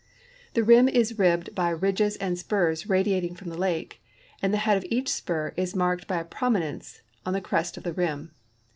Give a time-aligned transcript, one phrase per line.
[0.55, 4.01] The rim is ribbed by ridges and spurs radiating from the lake,
[4.41, 7.83] and the head of each spur is marked by a i)rominence on the crest of
[7.83, 8.31] tlie rim.